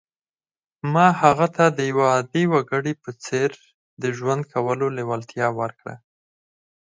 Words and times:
ما 0.93 1.07
هغه 1.21 1.47
ته 1.55 1.65
د 1.77 1.79
یوه 1.91 2.05
عادي 2.13 2.43
وګړي 2.53 2.93
په 3.03 3.09
څېر 3.25 3.49
د 4.01 4.03
ژوند 4.17 4.43
کولو 4.53 4.85
لېوالتیا 4.97 5.47
ورکړه 5.59 5.95